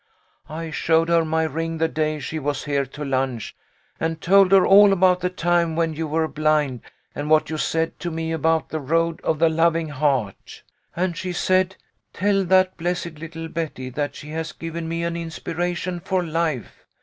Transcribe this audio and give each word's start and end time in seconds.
I 0.49 0.71
showed 0.71 1.09
her 1.09 1.23
my 1.23 1.43
ring 1.43 1.77
the 1.77 1.87
day 1.87 2.17
she 2.19 2.39
was 2.39 2.63
here 2.63 2.87
to 2.87 3.05
lunch, 3.05 3.55
and 3.99 4.19
told 4.19 4.51
her 4.51 4.65
all 4.65 4.93
about 4.93 5.19
the 5.19 5.29
time 5.29 5.75
when 5.75 5.93
you 5.93 6.07
were 6.07 6.27
blind 6.27 6.81
and 7.13 7.29
what 7.29 7.51
you 7.51 7.57
said 7.59 7.99
to 7.99 8.09
me 8.09 8.31
about 8.31 8.69
the 8.69 8.79
Road 8.79 9.21
of 9.21 9.37
the 9.37 9.47
Loving 9.47 9.89
Heart. 9.89 10.63
And 10.95 11.15
she 11.15 11.33
said,' 11.33 11.75
Tell 12.15 12.45
that 12.45 12.77
blessed 12.77 13.19
little 13.19 13.47
Betty 13.47 13.91
that 13.91 14.15
she 14.15 14.29
has 14.29 14.53
given 14.53 14.89
me 14.89 15.03
an 15.03 15.15
inspiration 15.15 15.99
for 15.99 16.23
life. 16.23 16.83